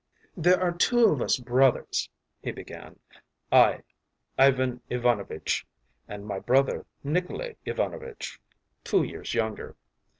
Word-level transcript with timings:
“There 0.35 0.59
are 0.59 0.71
two 0.71 1.11
of 1.11 1.21
us 1.21 1.37
brothers,” 1.37 2.09
he 2.41 2.51
began 2.51 2.97
“I, 3.51 3.83
Ivan 4.35 4.81
Ivanovitch, 4.89 5.67
and 6.07 6.25
my 6.25 6.39
brother, 6.39 6.87
Nikolay 7.03 7.57
Ivanovitch, 7.67 8.41
two 8.83 9.03
years 9.03 9.35
younger. 9.35 9.75